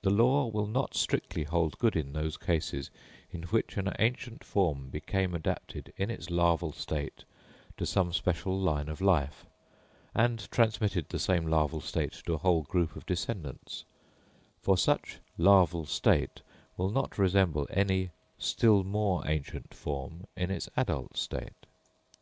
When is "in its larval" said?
5.98-6.72